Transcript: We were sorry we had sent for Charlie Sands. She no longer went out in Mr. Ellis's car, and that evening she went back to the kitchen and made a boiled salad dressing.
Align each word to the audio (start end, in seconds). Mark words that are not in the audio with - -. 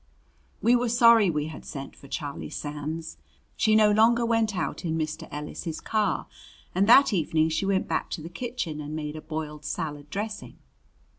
We 0.63 0.75
were 0.75 0.89
sorry 0.89 1.29
we 1.29 1.49
had 1.49 1.63
sent 1.63 1.95
for 1.95 2.07
Charlie 2.07 2.49
Sands. 2.49 3.17
She 3.55 3.75
no 3.75 3.91
longer 3.91 4.25
went 4.25 4.57
out 4.57 4.83
in 4.83 4.97
Mr. 4.97 5.27
Ellis's 5.29 5.79
car, 5.79 6.25
and 6.73 6.89
that 6.89 7.13
evening 7.13 7.49
she 7.49 7.67
went 7.67 7.87
back 7.87 8.09
to 8.17 8.21
the 8.23 8.27
kitchen 8.27 8.81
and 8.81 8.95
made 8.95 9.15
a 9.15 9.21
boiled 9.21 9.63
salad 9.63 10.09
dressing. 10.09 10.57